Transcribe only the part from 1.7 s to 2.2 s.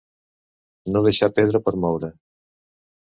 moure.